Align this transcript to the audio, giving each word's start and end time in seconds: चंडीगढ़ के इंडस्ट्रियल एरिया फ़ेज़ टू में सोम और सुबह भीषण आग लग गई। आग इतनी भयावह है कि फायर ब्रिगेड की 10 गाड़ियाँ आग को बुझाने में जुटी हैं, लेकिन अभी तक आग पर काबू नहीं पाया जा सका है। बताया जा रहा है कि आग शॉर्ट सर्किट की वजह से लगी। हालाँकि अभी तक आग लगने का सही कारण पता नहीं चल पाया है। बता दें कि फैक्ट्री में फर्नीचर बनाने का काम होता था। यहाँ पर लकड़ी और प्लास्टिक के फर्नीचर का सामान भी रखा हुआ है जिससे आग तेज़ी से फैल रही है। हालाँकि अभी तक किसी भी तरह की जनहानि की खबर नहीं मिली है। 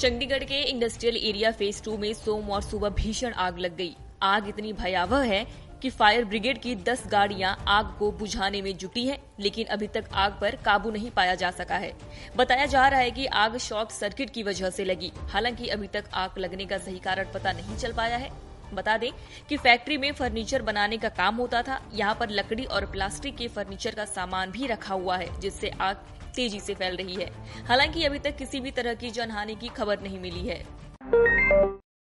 चंडीगढ़ 0.00 0.44
के 0.44 0.60
इंडस्ट्रियल 0.62 1.16
एरिया 1.18 1.50
फ़ेज़ 1.52 1.82
टू 1.84 1.96
में 1.98 2.12
सोम 2.14 2.50
और 2.50 2.62
सुबह 2.62 2.88
भीषण 2.90 3.32
आग 3.36 3.58
लग 3.58 3.76
गई। 3.76 3.94
आग 4.22 4.48
इतनी 4.48 4.72
भयावह 4.72 5.24
है 5.24 5.44
कि 5.82 5.90
फायर 5.90 6.24
ब्रिगेड 6.24 6.58
की 6.58 6.74
10 6.78 7.02
गाड़ियाँ 7.06 7.54
आग 7.68 7.92
को 7.98 8.10
बुझाने 8.12 8.62
में 8.62 8.76
जुटी 8.76 9.04
हैं, 9.06 9.18
लेकिन 9.40 9.66
अभी 9.66 9.86
तक 9.86 10.04
आग 10.14 10.38
पर 10.40 10.56
काबू 10.64 10.90
नहीं 10.90 11.10
पाया 11.10 11.34
जा 11.34 11.50
सका 11.50 11.76
है। 11.76 11.92
बताया 12.36 12.66
जा 12.66 12.86
रहा 12.88 13.00
है 13.00 13.10
कि 13.10 13.26
आग 13.26 13.56
शॉर्ट 13.58 13.90
सर्किट 13.90 14.30
की 14.30 14.42
वजह 14.42 14.70
से 14.70 14.84
लगी। 14.84 15.12
हालाँकि 15.28 15.68
अभी 15.68 15.86
तक 15.86 16.04
आग 16.14 16.38
लगने 16.38 16.66
का 16.66 16.78
सही 16.78 16.98
कारण 16.98 17.32
पता 17.34 17.52
नहीं 17.52 17.76
चल 17.76 17.92
पाया 17.92 18.16
है। 18.16 18.30
बता 18.74 18.96
दें 18.96 19.10
कि 19.48 19.56
फैक्ट्री 19.56 19.96
में 19.98 20.12
फर्नीचर 20.12 20.62
बनाने 20.62 20.96
का 20.96 21.08
काम 21.10 21.36
होता 21.36 21.62
था। 21.62 21.80
यहाँ 21.94 22.14
पर 22.14 22.30
लकड़ी 22.30 22.64
और 22.64 22.86
प्लास्टिक 22.86 23.36
के 23.36 23.48
फर्नीचर 23.48 23.94
का 23.94 24.04
सामान 24.06 24.50
भी 24.50 24.66
रखा 24.66 24.94
हुआ 24.94 25.16
है 25.16 25.28
जिससे 25.40 25.70
आग 25.80 26.04
तेज़ी 26.36 26.60
से 26.60 26.74
फैल 26.74 26.96
रही 26.96 27.14
है। 27.14 27.30
हालाँकि 27.68 28.04
अभी 28.04 28.18
तक 28.18 28.36
किसी 28.36 28.60
भी 28.60 28.70
तरह 28.70 28.94
की 28.94 29.10
जनहानि 29.10 29.54
की 29.54 29.68
खबर 29.68 30.00
नहीं 30.00 30.18
मिली 30.18 30.46
है। 30.48 30.62